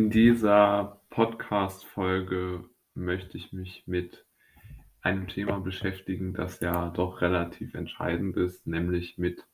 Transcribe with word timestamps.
In 0.00 0.08
dieser 0.08 1.02
Podcast-Folge 1.10 2.64
möchte 2.94 3.36
ich 3.36 3.52
mich 3.52 3.82
mit 3.84 4.24
einem 5.02 5.28
Thema 5.28 5.60
beschäftigen, 5.60 6.32
das 6.32 6.58
ja 6.60 6.88
doch 6.88 7.20
relativ 7.20 7.74
entscheidend 7.74 8.34
ist, 8.38 8.66
nämlich 8.66 9.18
mit 9.18 9.44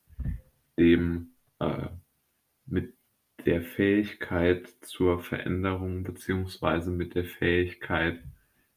dem, 0.78 1.32
äh, 1.58 1.88
mit 2.64 2.94
der 3.44 3.60
Fähigkeit 3.60 4.68
zur 4.82 5.18
Veränderung 5.18 6.04
beziehungsweise 6.04 6.92
mit 6.92 7.16
der 7.16 7.24
Fähigkeit, 7.24 8.22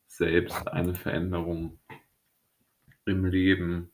selbst 0.08 0.70
eine 0.70 0.96
Veränderung 0.96 1.80
im 3.06 3.26
Leben 3.26 3.92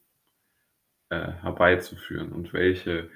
äh, 1.10 1.34
herbeizuführen 1.42 2.32
und 2.32 2.54
welche 2.54 3.10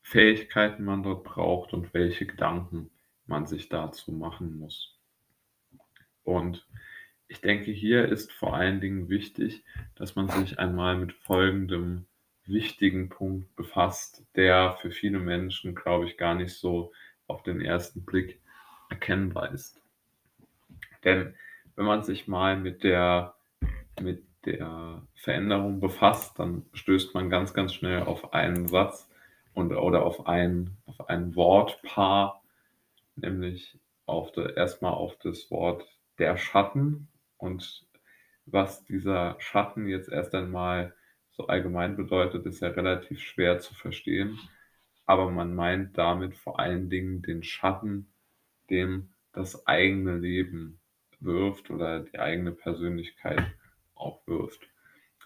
Fähigkeiten 0.00 0.82
man 0.82 1.02
dort 1.02 1.24
braucht 1.24 1.74
und 1.74 1.92
welche 1.92 2.24
Gedanken 2.24 2.90
man 3.28 3.46
sich 3.46 3.68
dazu 3.68 4.12
machen 4.12 4.58
muss. 4.58 4.96
Und 6.24 6.66
ich 7.28 7.40
denke, 7.40 7.70
hier 7.70 8.06
ist 8.06 8.32
vor 8.32 8.54
allen 8.54 8.80
Dingen 8.80 9.08
wichtig, 9.08 9.64
dass 9.94 10.16
man 10.16 10.28
sich 10.28 10.58
einmal 10.58 10.96
mit 10.96 11.12
folgendem 11.12 12.06
wichtigen 12.46 13.10
Punkt 13.10 13.54
befasst, 13.56 14.24
der 14.34 14.76
für 14.80 14.90
viele 14.90 15.18
Menschen, 15.18 15.74
glaube 15.74 16.06
ich, 16.06 16.16
gar 16.16 16.34
nicht 16.34 16.54
so 16.54 16.92
auf 17.26 17.42
den 17.42 17.60
ersten 17.60 18.04
Blick 18.04 18.40
erkennbar 18.88 19.52
ist. 19.52 19.80
Denn 21.04 21.34
wenn 21.76 21.84
man 21.84 22.02
sich 22.02 22.26
mal 22.26 22.56
mit 22.56 22.82
der, 22.82 23.34
mit 24.00 24.24
der 24.44 25.02
Veränderung 25.14 25.80
befasst, 25.80 26.38
dann 26.38 26.64
stößt 26.72 27.14
man 27.14 27.28
ganz, 27.28 27.52
ganz 27.52 27.74
schnell 27.74 28.02
auf 28.02 28.32
einen 28.32 28.66
Satz 28.68 29.10
und, 29.54 29.72
oder 29.72 30.04
auf 30.04 30.26
ein, 30.26 30.76
auf 30.86 31.08
ein 31.08 31.36
Wortpaar, 31.36 32.42
nämlich 33.20 33.78
auf 34.06 34.32
de, 34.32 34.54
erstmal 34.54 34.92
auf 34.92 35.16
das 35.18 35.50
Wort 35.50 35.86
der 36.18 36.36
Schatten 36.36 37.08
und 37.36 37.86
was 38.46 38.84
dieser 38.84 39.36
Schatten 39.38 39.88
jetzt 39.88 40.08
erst 40.08 40.34
einmal 40.34 40.94
so 41.30 41.46
allgemein 41.46 41.96
bedeutet, 41.96 42.46
ist 42.46 42.60
ja 42.60 42.68
relativ 42.68 43.20
schwer 43.20 43.58
zu 43.60 43.74
verstehen. 43.74 44.38
Aber 45.06 45.30
man 45.30 45.54
meint 45.54 45.96
damit 45.96 46.34
vor 46.36 46.58
allen 46.58 46.90
Dingen 46.90 47.22
den 47.22 47.42
Schatten, 47.42 48.12
dem 48.70 49.14
das 49.32 49.66
eigene 49.66 50.16
Leben 50.16 50.80
wirft 51.20 51.70
oder 51.70 52.00
die 52.00 52.18
eigene 52.18 52.52
Persönlichkeit 52.52 53.42
auch 53.94 54.26
wirft. 54.26 54.68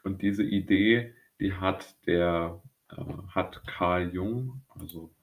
Und 0.04 0.22
diese 0.22 0.42
Idee, 0.42 1.14
die 1.40 1.54
hat 1.54 1.96
der 2.06 2.60
äh, 2.90 3.04
hat 3.28 3.66
Carl 3.66 4.12
Jung, 4.14 4.62
also 4.68 5.14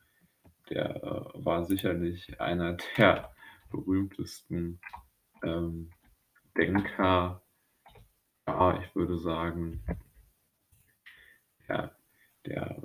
der 0.69 1.03
äh, 1.03 1.45
war 1.45 1.65
sicherlich 1.65 2.39
einer 2.39 2.77
der 2.97 3.31
berühmtesten 3.71 4.79
ähm, 5.43 5.91
Denker, 6.57 7.41
ja, 8.47 8.81
ich 8.81 8.95
würde 8.95 9.17
sagen, 9.17 9.83
ja, 11.67 11.91
der 12.45 12.81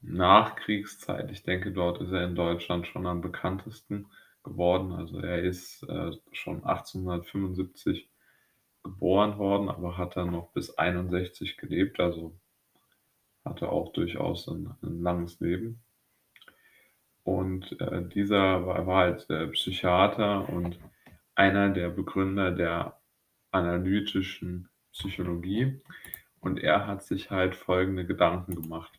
Nachkriegszeit, 0.00 1.30
ich 1.30 1.42
denke, 1.42 1.72
dort 1.72 2.00
ist 2.00 2.10
er 2.10 2.24
in 2.24 2.34
Deutschland 2.34 2.86
schon 2.86 3.06
am 3.06 3.20
bekanntesten 3.20 4.06
geworden. 4.42 4.92
Also 4.92 5.18
er 5.20 5.42
ist 5.42 5.82
äh, 5.84 6.12
schon 6.32 6.64
1875 6.64 8.08
geboren 8.82 9.38
worden, 9.38 9.68
aber 9.68 9.98
hat 9.98 10.16
dann 10.16 10.32
noch 10.32 10.52
bis 10.52 10.76
61 10.78 11.58
gelebt, 11.58 12.00
also 12.00 12.34
hatte 13.44 13.70
auch 13.70 13.92
durchaus 13.92 14.48
ein, 14.48 14.74
ein 14.82 15.02
langes 15.02 15.40
Leben. 15.40 15.82
Und 17.22 17.80
äh, 17.80 18.02
dieser 18.08 18.66
war, 18.66 18.86
war 18.86 18.96
halt 19.02 19.28
äh, 19.30 19.46
Psychiater 19.48 20.48
und 20.48 20.78
einer 21.34 21.70
der 21.70 21.90
Begründer 21.90 22.50
der 22.50 23.00
analytischen 23.50 24.68
Psychologie. 24.92 25.80
Und 26.40 26.58
er 26.58 26.86
hat 26.86 27.02
sich 27.02 27.30
halt 27.30 27.54
folgende 27.54 28.06
Gedanken 28.06 28.54
gemacht. 28.54 28.98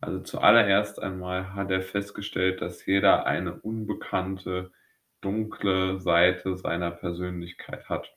Also 0.00 0.20
zuallererst 0.20 1.02
einmal 1.02 1.54
hat 1.54 1.70
er 1.70 1.82
festgestellt, 1.82 2.60
dass 2.60 2.86
jeder 2.86 3.26
eine 3.26 3.54
unbekannte, 3.54 4.72
dunkle 5.20 5.98
Seite 5.98 6.56
seiner 6.56 6.92
Persönlichkeit 6.92 7.88
hat. 7.88 8.14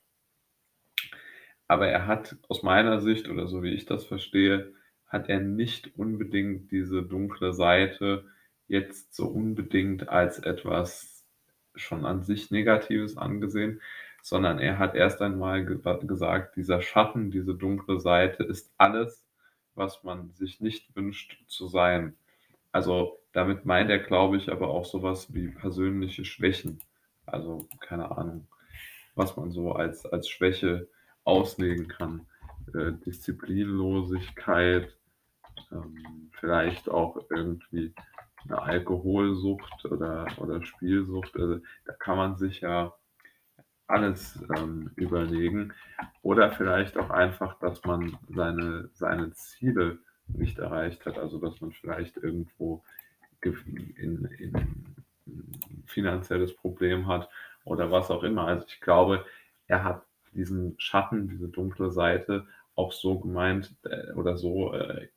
Aber 1.66 1.88
er 1.88 2.06
hat 2.06 2.36
aus 2.48 2.62
meiner 2.62 3.00
Sicht 3.00 3.28
oder 3.28 3.48
so 3.48 3.62
wie 3.62 3.72
ich 3.72 3.86
das 3.86 4.04
verstehe, 4.04 4.74
hat 5.12 5.28
er 5.28 5.40
nicht 5.40 5.96
unbedingt 5.98 6.70
diese 6.72 7.02
dunkle 7.02 7.52
Seite 7.52 8.24
jetzt 8.66 9.14
so 9.14 9.26
unbedingt 9.26 10.08
als 10.08 10.38
etwas 10.38 11.26
schon 11.74 12.06
an 12.06 12.22
sich 12.22 12.50
Negatives 12.50 13.18
angesehen, 13.18 13.82
sondern 14.22 14.58
er 14.58 14.78
hat 14.78 14.94
erst 14.94 15.20
einmal 15.20 15.64
gesagt, 15.64 16.56
dieser 16.56 16.80
Schatten, 16.80 17.30
diese 17.30 17.54
dunkle 17.54 18.00
Seite 18.00 18.42
ist 18.42 18.72
alles, 18.78 19.26
was 19.74 20.02
man 20.02 20.32
sich 20.32 20.60
nicht 20.60 20.96
wünscht 20.96 21.42
zu 21.46 21.66
sein. 21.66 22.16
Also 22.70 23.18
damit 23.32 23.66
meint 23.66 23.90
er, 23.90 23.98
glaube 23.98 24.38
ich, 24.38 24.50
aber 24.50 24.68
auch 24.68 24.86
sowas 24.86 25.34
wie 25.34 25.48
persönliche 25.48 26.24
Schwächen. 26.24 26.80
Also 27.26 27.68
keine 27.80 28.16
Ahnung, 28.16 28.46
was 29.14 29.36
man 29.36 29.50
so 29.50 29.72
als, 29.72 30.06
als 30.06 30.28
Schwäche 30.28 30.88
auslegen 31.24 31.88
kann. 31.88 32.26
Äh, 32.74 32.92
Disziplinlosigkeit, 33.04 34.96
ähm, 35.70 36.30
vielleicht 36.32 36.88
auch 36.88 37.16
irgendwie 37.30 37.94
eine 38.44 38.60
Alkoholsucht 38.60 39.84
oder, 39.86 40.26
oder 40.38 40.64
Spielsucht. 40.64 41.36
Also 41.36 41.60
da 41.84 41.92
kann 41.92 42.16
man 42.16 42.36
sich 42.36 42.60
ja 42.60 42.92
alles 43.86 44.42
ähm, 44.56 44.90
überlegen. 44.96 45.72
Oder 46.22 46.50
vielleicht 46.50 46.96
auch 46.96 47.10
einfach, 47.10 47.58
dass 47.58 47.84
man 47.84 48.16
seine, 48.28 48.88
seine 48.94 49.32
Ziele 49.32 49.98
nicht 50.26 50.58
erreicht 50.58 51.04
hat. 51.06 51.18
Also 51.18 51.38
dass 51.38 51.60
man 51.60 51.72
vielleicht 51.72 52.16
irgendwo 52.16 52.82
in, 53.44 54.24
in 54.38 54.54
ein 54.54 54.96
finanzielles 55.86 56.54
Problem 56.56 57.06
hat 57.06 57.28
oder 57.64 57.90
was 57.90 58.10
auch 58.10 58.22
immer. 58.22 58.46
Also 58.46 58.66
ich 58.66 58.80
glaube, 58.80 59.24
er 59.66 59.84
hat 59.84 60.02
diesen 60.32 60.74
Schatten, 60.78 61.28
diese 61.28 61.48
dunkle 61.48 61.90
Seite 61.90 62.46
auch 62.74 62.92
so 62.92 63.18
gemeint 63.18 63.74
äh, 63.84 64.12
oder 64.12 64.36
so 64.36 64.72
äh, 64.72 65.08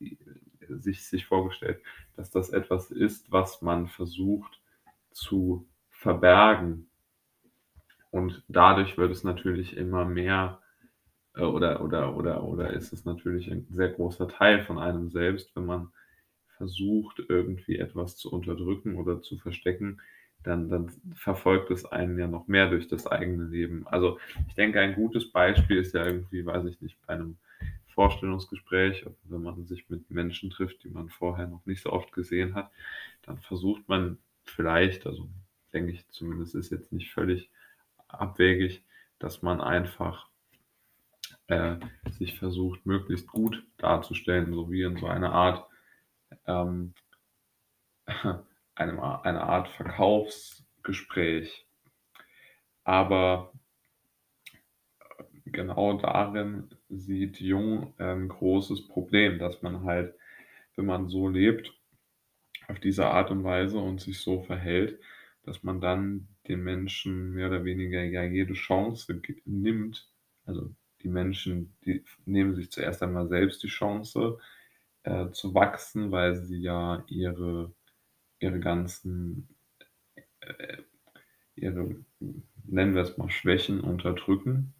sich, 0.68 1.06
sich 1.06 1.26
vorgestellt, 1.26 1.80
dass 2.16 2.30
das 2.30 2.50
etwas 2.50 2.90
ist, 2.90 3.30
was 3.32 3.62
man 3.62 3.88
versucht 3.88 4.60
zu 5.12 5.66
verbergen 5.90 6.88
und 8.16 8.42
dadurch 8.48 8.96
wird 8.96 9.10
es 9.10 9.24
natürlich 9.24 9.76
immer 9.76 10.06
mehr 10.06 10.60
äh, 11.34 11.42
oder, 11.42 11.82
oder, 11.84 12.16
oder, 12.16 12.44
oder 12.44 12.72
ist 12.72 12.92
es 12.94 13.04
natürlich 13.04 13.50
ein 13.50 13.66
sehr 13.70 13.90
großer 13.90 14.26
Teil 14.28 14.60
von 14.60 14.78
einem 14.78 15.10
selbst, 15.10 15.54
wenn 15.54 15.66
man 15.66 15.92
versucht, 16.56 17.22
irgendwie 17.28 17.76
etwas 17.78 18.16
zu 18.16 18.32
unterdrücken 18.32 18.96
oder 18.96 19.20
zu 19.20 19.36
verstecken, 19.36 20.00
dann, 20.42 20.70
dann 20.70 20.90
verfolgt 21.14 21.70
es 21.70 21.84
einen 21.84 22.18
ja 22.18 22.26
noch 22.26 22.46
mehr 22.48 22.70
durch 22.70 22.88
das 22.88 23.06
eigene 23.06 23.44
Leben. 23.44 23.86
Also 23.86 24.18
ich 24.48 24.54
denke, 24.54 24.80
ein 24.80 24.94
gutes 24.94 25.30
Beispiel 25.30 25.76
ist 25.76 25.92
ja 25.92 26.06
irgendwie, 26.06 26.46
weiß 26.46 26.64
ich 26.64 26.80
nicht, 26.80 26.96
bei 27.06 27.12
einem 27.12 27.36
Vorstellungsgespräch, 27.96 29.06
wenn 29.24 29.42
man 29.42 29.64
sich 29.64 29.88
mit 29.88 30.10
Menschen 30.10 30.50
trifft, 30.50 30.84
die 30.84 30.90
man 30.90 31.08
vorher 31.08 31.46
noch 31.46 31.64
nicht 31.64 31.82
so 31.82 31.90
oft 31.90 32.12
gesehen 32.12 32.54
hat, 32.54 32.70
dann 33.22 33.38
versucht 33.38 33.88
man 33.88 34.18
vielleicht, 34.44 35.06
also 35.06 35.30
denke 35.72 35.92
ich 35.92 36.06
zumindest 36.10 36.54
ist 36.54 36.70
jetzt 36.70 36.92
nicht 36.92 37.10
völlig 37.10 37.48
abwegig, 38.06 38.84
dass 39.18 39.40
man 39.40 39.62
einfach 39.62 40.28
äh, 41.46 41.76
sich 42.10 42.38
versucht, 42.38 42.84
möglichst 42.84 43.28
gut 43.28 43.66
darzustellen, 43.78 44.52
so 44.52 44.70
wie 44.70 44.82
in 44.82 44.98
so 44.98 45.06
einer 45.06 45.32
Art, 45.32 45.66
ähm, 46.46 46.92
einem, 48.74 49.00
eine 49.00 49.40
Art 49.40 49.68
Verkaufsgespräch. 49.68 51.66
Aber 52.84 53.54
genau 55.46 55.96
darin 55.96 56.75
sieht 56.88 57.40
Jung 57.40 57.94
ein 57.98 58.28
großes 58.28 58.88
Problem, 58.88 59.38
dass 59.38 59.62
man 59.62 59.82
halt, 59.84 60.14
wenn 60.76 60.86
man 60.86 61.08
so 61.08 61.28
lebt, 61.28 61.72
auf 62.68 62.80
diese 62.80 63.06
Art 63.06 63.30
und 63.30 63.44
Weise 63.44 63.78
und 63.78 64.00
sich 64.00 64.20
so 64.20 64.42
verhält, 64.42 65.00
dass 65.44 65.62
man 65.62 65.80
dann 65.80 66.28
den 66.48 66.62
Menschen 66.62 67.32
mehr 67.32 67.48
oder 67.48 67.64
weniger 67.64 68.02
ja 68.02 68.24
jede 68.24 68.54
Chance 68.54 69.20
nimmt. 69.44 70.08
Also 70.44 70.74
die 71.02 71.08
Menschen, 71.08 71.74
die 71.84 72.04
nehmen 72.24 72.54
sich 72.54 72.70
zuerst 72.70 73.02
einmal 73.02 73.28
selbst 73.28 73.62
die 73.62 73.68
Chance 73.68 74.38
äh, 75.04 75.30
zu 75.30 75.54
wachsen, 75.54 76.10
weil 76.10 76.36
sie 76.36 76.60
ja 76.60 77.04
ihre, 77.08 77.72
ihre 78.40 78.58
ganzen, 78.58 79.48
äh, 80.40 80.78
ihre, 81.54 81.96
nennen 82.64 82.94
wir 82.94 83.02
es 83.02 83.16
mal, 83.16 83.30
Schwächen 83.30 83.80
unterdrücken 83.80 84.74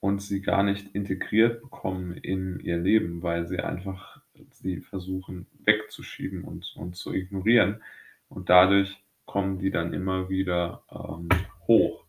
und 0.00 0.22
sie 0.22 0.40
gar 0.40 0.62
nicht 0.62 0.94
integriert 0.94 1.60
bekommen 1.62 2.14
in 2.14 2.58
ihr 2.60 2.78
Leben, 2.78 3.22
weil 3.22 3.46
sie 3.46 3.60
einfach 3.60 4.20
sie 4.50 4.80
versuchen 4.80 5.46
wegzuschieben 5.64 6.44
und, 6.44 6.74
und 6.76 6.96
zu 6.96 7.12
ignorieren, 7.12 7.82
und 8.30 8.48
dadurch 8.48 9.02
kommen 9.26 9.58
die 9.58 9.70
dann 9.70 9.92
immer 9.92 10.30
wieder 10.30 10.82
ähm, 10.90 11.28
hoch. 11.66 12.04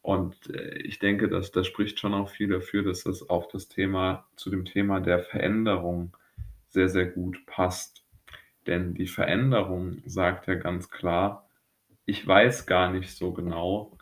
Und 0.00 0.48
äh, 0.54 0.78
ich 0.78 0.98
denke, 0.98 1.28
dass 1.28 1.50
das 1.50 1.66
spricht 1.66 1.98
schon 1.98 2.14
auch 2.14 2.30
viel 2.30 2.48
dafür, 2.48 2.84
dass 2.84 3.04
das 3.04 3.28
auf 3.28 3.48
das 3.48 3.68
Thema, 3.68 4.26
zu 4.36 4.50
dem 4.50 4.64
Thema 4.64 5.00
der 5.00 5.18
Veränderung 5.18 6.16
sehr, 6.68 6.88
sehr 6.88 7.06
gut 7.06 7.44
passt. 7.46 8.04
Denn 8.66 8.94
die 8.94 9.08
Veränderung 9.08 10.00
sagt 10.06 10.46
ja 10.46 10.54
ganz 10.54 10.90
klar, 10.90 11.48
ich 12.06 12.26
weiß 12.26 12.66
gar 12.66 12.92
nicht 12.92 13.10
so 13.10 13.32
genau, 13.32 13.97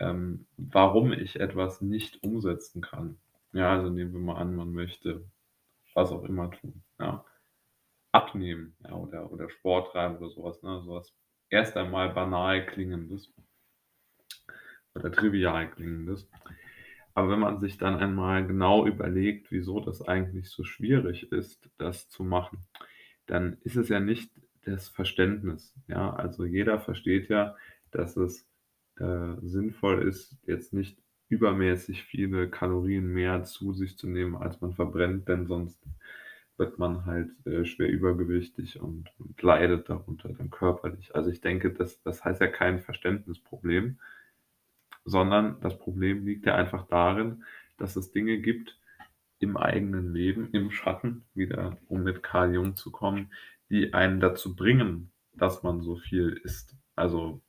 ähm, 0.00 0.46
warum 0.56 1.12
ich 1.12 1.38
etwas 1.38 1.80
nicht 1.80 2.22
umsetzen 2.22 2.80
kann. 2.80 3.18
Ja, 3.52 3.72
also 3.72 3.90
nehmen 3.90 4.12
wir 4.12 4.20
mal 4.20 4.36
an, 4.36 4.56
man 4.56 4.72
möchte 4.72 5.24
was 5.94 6.10
auch 6.10 6.24
immer 6.24 6.50
tun. 6.50 6.82
Ja. 6.98 7.24
Abnehmen 8.12 8.74
ja, 8.84 8.94
oder, 8.94 9.30
oder 9.30 9.48
Sport 9.50 9.92
treiben 9.92 10.16
oder 10.16 10.30
sowas. 10.30 10.62
Ne? 10.62 10.80
Sowas 10.82 11.12
erst 11.48 11.76
einmal 11.76 12.12
banal 12.12 12.66
klingendes 12.66 13.32
oder 14.94 15.12
trivial 15.12 15.70
klingendes. 15.70 16.28
Aber 17.14 17.30
wenn 17.30 17.40
man 17.40 17.60
sich 17.60 17.76
dann 17.76 17.96
einmal 17.96 18.46
genau 18.46 18.86
überlegt, 18.86 19.50
wieso 19.50 19.80
das 19.80 20.06
eigentlich 20.06 20.48
so 20.48 20.64
schwierig 20.64 21.30
ist, 21.32 21.68
das 21.76 22.08
zu 22.08 22.24
machen, 22.24 22.58
dann 23.26 23.58
ist 23.62 23.76
es 23.76 23.88
ja 23.88 24.00
nicht 24.00 24.32
das 24.64 24.88
Verständnis. 24.88 25.74
Ja, 25.86 26.12
also 26.14 26.44
jeder 26.44 26.80
versteht 26.80 27.28
ja, 27.28 27.56
dass 27.90 28.16
es 28.16 28.49
äh, 29.00 29.36
sinnvoll 29.42 30.06
ist, 30.06 30.36
jetzt 30.46 30.72
nicht 30.72 30.98
übermäßig 31.28 32.04
viele 32.04 32.50
Kalorien 32.50 33.06
mehr 33.06 33.44
zu 33.44 33.72
sich 33.72 33.96
zu 33.96 34.08
nehmen, 34.08 34.36
als 34.36 34.60
man 34.60 34.74
verbrennt, 34.74 35.28
denn 35.28 35.46
sonst 35.46 35.80
wird 36.56 36.78
man 36.78 37.06
halt 37.06 37.30
äh, 37.46 37.64
schwer 37.64 37.88
übergewichtig 37.88 38.80
und, 38.80 39.08
und, 39.18 39.40
leidet 39.40 39.88
darunter 39.88 40.28
dann 40.28 40.50
körperlich. 40.50 41.14
Also 41.14 41.30
ich 41.30 41.40
denke, 41.40 41.72
das, 41.72 42.02
das 42.02 42.24
heißt 42.24 42.40
ja 42.40 42.48
kein 42.48 42.80
Verständnisproblem, 42.80 43.98
sondern 45.04 45.58
das 45.62 45.78
Problem 45.78 46.26
liegt 46.26 46.44
ja 46.44 46.54
einfach 46.54 46.86
darin, 46.86 47.44
dass 47.78 47.96
es 47.96 48.12
Dinge 48.12 48.38
gibt 48.38 48.78
im 49.38 49.56
eigenen 49.56 50.12
Leben, 50.12 50.50
im 50.52 50.70
Schatten, 50.70 51.24
wieder 51.34 51.78
um 51.88 52.02
mit 52.02 52.22
Karl 52.22 52.54
Jung 52.54 52.76
zu 52.76 52.90
kommen, 52.90 53.30
die 53.70 53.94
einen 53.94 54.20
dazu 54.20 54.54
bringen, 54.54 55.10
dass 55.32 55.62
man 55.62 55.80
so 55.80 55.96
viel 55.96 56.38
isst. 56.44 56.76
Also 56.94 57.40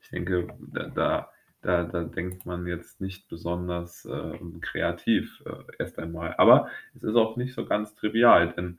ich 0.00 0.10
denke, 0.10 0.48
da, 0.58 0.88
da, 0.88 1.32
da, 1.62 1.84
da 1.84 2.04
denkt 2.04 2.46
man 2.46 2.66
jetzt 2.66 3.00
nicht 3.00 3.28
besonders 3.28 4.04
äh, 4.06 4.38
kreativ 4.60 5.42
äh, 5.46 5.62
erst 5.78 5.98
einmal. 5.98 6.34
Aber 6.38 6.68
es 6.94 7.02
ist 7.02 7.16
auch 7.16 7.36
nicht 7.36 7.54
so 7.54 7.66
ganz 7.66 7.94
trivial, 7.94 8.52
denn 8.52 8.78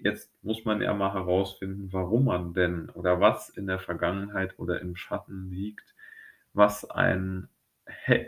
jetzt 0.00 0.30
muss 0.42 0.64
man 0.64 0.82
ja 0.82 0.92
mal 0.92 1.12
herausfinden, 1.12 1.88
warum 1.92 2.26
man 2.26 2.52
denn 2.52 2.90
oder 2.90 3.20
was 3.20 3.48
in 3.48 3.66
der 3.66 3.78
Vergangenheit 3.78 4.58
oder 4.58 4.80
im 4.80 4.96
Schatten 4.96 5.50
liegt, 5.50 5.94
was 6.52 6.88
einen, 6.90 7.48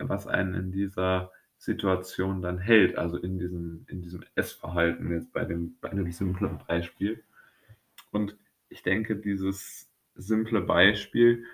was 0.00 0.26
einen 0.26 0.54
in 0.54 0.72
dieser 0.72 1.30
Situation 1.58 2.42
dann 2.42 2.58
hält, 2.58 2.96
also 2.98 3.16
in 3.16 3.38
diesem, 3.38 3.84
in 3.88 4.02
diesem 4.02 4.24
Essverhalten 4.34 5.10
jetzt 5.12 5.32
bei 5.32 5.44
dem, 5.44 5.76
bei 5.80 5.90
einem 5.90 6.10
simplen 6.12 6.60
Beispiel. 6.66 7.22
Und 8.10 8.36
ich 8.68 8.82
denke, 8.82 9.16
dieses 9.16 9.90
simple 10.14 10.60
Beispiel 10.60 11.44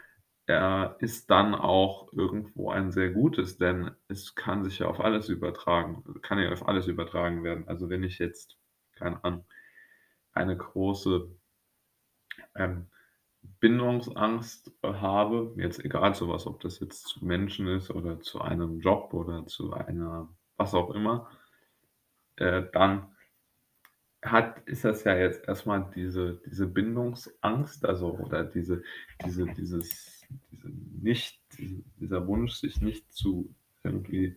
er 0.46 0.96
ist 0.98 1.30
dann 1.30 1.54
auch 1.54 2.12
irgendwo 2.12 2.70
ein 2.70 2.90
sehr 2.90 3.10
gutes, 3.10 3.58
denn 3.58 3.92
es 4.08 4.34
kann 4.34 4.64
sich 4.64 4.80
ja 4.80 4.88
auf 4.88 5.00
alles 5.00 5.28
übertragen, 5.28 6.02
kann 6.22 6.38
ja 6.38 6.52
auf 6.52 6.66
alles 6.66 6.88
übertragen 6.88 7.44
werden. 7.44 7.68
Also 7.68 7.88
wenn 7.88 8.02
ich 8.02 8.18
jetzt, 8.18 8.58
keine 8.94 9.22
Ahnung, 9.24 9.44
eine 10.32 10.56
große 10.56 11.30
ähm, 12.56 12.86
Bindungsangst 13.60 14.72
habe, 14.82 15.54
jetzt 15.56 15.84
egal 15.84 16.14
zu 16.14 16.28
was, 16.28 16.46
ob 16.46 16.60
das 16.60 16.80
jetzt 16.80 17.06
zu 17.06 17.24
Menschen 17.24 17.68
ist 17.68 17.90
oder 17.90 18.20
zu 18.20 18.40
einem 18.40 18.80
Job 18.80 19.14
oder 19.14 19.46
zu 19.46 19.72
einer, 19.72 20.28
was 20.56 20.74
auch 20.74 20.90
immer, 20.90 21.30
äh, 22.36 22.64
dann 22.72 23.14
hat, 24.24 24.60
ist 24.66 24.84
das 24.84 25.04
ja 25.04 25.16
jetzt 25.16 25.46
erstmal 25.48 25.90
diese, 25.94 26.40
diese 26.46 26.66
Bindungsangst, 26.66 27.84
also 27.84 28.16
oder 28.18 28.44
diese, 28.44 28.82
diese, 29.24 29.46
dieses, 29.46 30.21
diese 30.50 30.68
nicht, 31.02 31.40
dieser 32.00 32.26
Wunsch, 32.26 32.54
sich 32.54 32.80
nicht 32.80 33.12
zu 33.12 33.54
irgendwie 33.84 34.36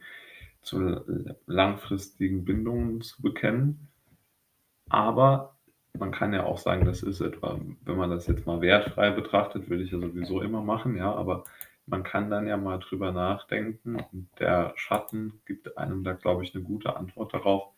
zu 0.62 1.02
langfristigen 1.46 2.44
Bindungen 2.44 3.02
zu 3.02 3.22
bekennen. 3.22 3.88
Aber 4.90 5.56
man 5.98 6.12
kann 6.12 6.34
ja 6.34 6.44
auch 6.44 6.58
sagen, 6.58 6.86
das 6.86 7.04
ist 7.04 7.22
etwa, 7.22 7.60
wenn 7.84 7.98
man 7.98 8.10
das 8.10 8.28
jetzt 8.28 8.46
mal 8.46 8.62
wertfrei 8.62 9.12
betrachtet, 9.12 9.70
würde 9.70 9.84
ich 9.84 9.92
ja 9.92 10.00
sowieso 10.00 10.42
immer 10.42 10.62
machen, 10.62 10.96
ja, 10.98 11.14
aber 11.14 11.44
man 11.88 12.04
kann 12.04 12.30
dann 12.30 12.48
ja 12.48 12.58
mal 12.58 12.80
drüber 12.80 13.12
nachdenken 13.12 13.96
und 13.96 14.28
der 14.40 14.74
Schatten 14.76 15.42
gibt 15.46 15.78
einem 15.78 16.04
da, 16.04 16.14
glaube 16.14 16.44
ich, 16.44 16.56
eine 16.56 16.64
gute 16.64 16.96
Antwort 16.98 17.34
darauf, 17.34 17.70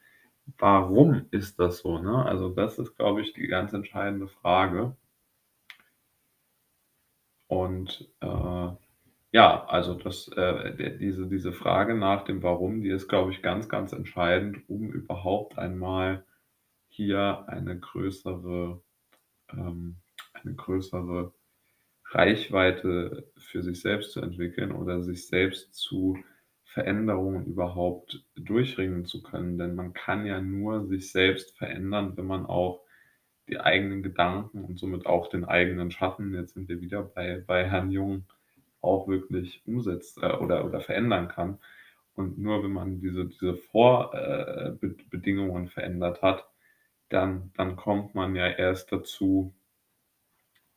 warum 0.57 1.25
ist 1.31 1.59
das 1.59 1.79
so? 1.79 1.99
Ne? 1.99 2.25
Also 2.25 2.49
das 2.49 2.79
ist, 2.79 2.95
glaube 2.95 3.21
ich, 3.21 3.33
die 3.33 3.47
ganz 3.47 3.73
entscheidende 3.73 4.27
Frage. 4.27 4.95
Und 7.47 8.09
äh, 8.21 8.69
ja, 9.31 9.65
also 9.65 9.93
das, 9.93 10.29
äh, 10.29 10.97
diese, 10.97 11.27
diese 11.27 11.53
Frage 11.53 11.95
nach 11.95 12.23
dem 12.23 12.43
Warum, 12.43 12.81
die 12.81 12.89
ist, 12.89 13.07
glaube 13.07 13.31
ich, 13.31 13.41
ganz, 13.41 13.69
ganz 13.69 13.93
entscheidend, 13.93 14.69
um 14.69 14.89
überhaupt 14.91 15.57
einmal 15.57 16.25
hier 16.87 17.45
eine 17.47 17.77
größere, 17.77 18.81
ähm, 19.51 19.97
eine 20.33 20.55
größere 20.55 21.33
Reichweite 22.09 23.29
für 23.37 23.61
sich 23.61 23.81
selbst 23.81 24.13
zu 24.13 24.21
entwickeln 24.21 24.71
oder 24.71 25.03
sich 25.03 25.27
selbst 25.27 25.73
zu 25.75 26.17
Veränderungen 26.63 27.45
überhaupt 27.45 28.25
durchringen 28.35 29.05
zu 29.05 29.21
können. 29.23 29.57
Denn 29.57 29.75
man 29.75 29.93
kann 29.93 30.25
ja 30.25 30.41
nur 30.41 30.85
sich 30.85 31.11
selbst 31.11 31.57
verändern, 31.57 32.15
wenn 32.15 32.27
man 32.27 32.45
auch 32.45 32.86
die 33.47 33.59
eigenen 33.59 34.03
Gedanken 34.03 34.63
und 34.63 34.79
somit 34.79 35.05
auch 35.05 35.29
den 35.29 35.45
eigenen 35.45 35.91
Schatten, 35.91 36.33
jetzt 36.33 36.53
sind 36.53 36.69
wir 36.69 36.81
wieder 36.81 37.03
bei, 37.03 37.43
bei 37.45 37.69
Herrn 37.69 37.91
Jung, 37.91 38.25
auch 38.81 39.07
wirklich 39.07 39.61
umsetzt 39.65 40.17
äh, 40.21 40.33
oder, 40.33 40.65
oder 40.65 40.81
verändern 40.81 41.27
kann. 41.27 41.59
Und 42.13 42.37
nur 42.39 42.63
wenn 42.63 42.71
man 42.71 42.99
diese, 42.99 43.25
diese 43.25 43.55
Vorbedingungen 43.55 45.65
äh, 45.65 45.69
verändert 45.69 46.21
hat, 46.21 46.47
dann, 47.09 47.51
dann 47.55 47.75
kommt 47.75 48.15
man 48.15 48.35
ja 48.35 48.47
erst 48.47 48.91
dazu, 48.91 49.53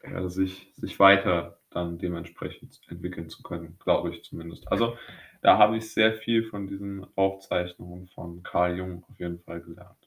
äh, 0.01 0.29
sich, 0.29 0.73
sich 0.77 0.99
weiter 0.99 1.59
dann 1.71 1.99
dementsprechend 1.99 2.81
entwickeln 2.89 3.29
zu 3.29 3.43
können, 3.43 3.79
glaube 3.79 4.11
ich 4.11 4.25
zumindest. 4.25 4.71
Also 4.71 4.97
da 5.41 5.59
habe 5.59 5.77
ich 5.77 5.93
sehr 5.93 6.15
viel 6.15 6.45
von 6.45 6.67
diesen 6.67 7.07
Aufzeichnungen 7.17 8.09
von 8.09 8.43
Carl 8.43 8.77
Jung 8.77 9.05
auf 9.09 9.19
jeden 9.19 9.41
Fall 9.41 9.61
gelernt. 9.61 10.00